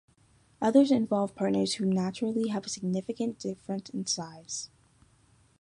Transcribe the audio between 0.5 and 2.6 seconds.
Others involve partners who naturally